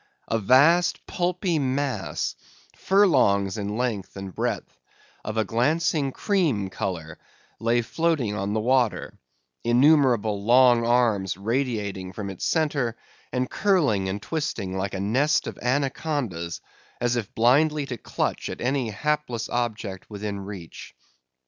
[0.27, 2.35] A vast pulpy mass,
[2.75, 4.79] furlongs in length and breadth,
[5.23, 7.19] of a glancing cream colour,
[7.59, 9.13] lay floating on the water,
[9.63, 12.97] innumerable long arms radiating from its centre,
[13.31, 16.61] and curling and twisting like a nest of anacondas,
[16.99, 20.95] as if blindly to clutch at any hapless object within reach.